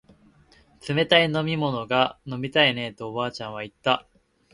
[0.89, 4.07] 冷たい飲み物が飲みたいねえとおばあちゃんは言った